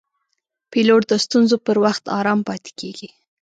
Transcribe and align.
پیلوټ 0.71 1.01
د 1.09 1.13
ستونزو 1.25 1.55
پر 1.65 1.77
وخت 1.85 2.03
آرام 2.19 2.39
پاتې 2.47 2.71
کېږي. 2.79 3.07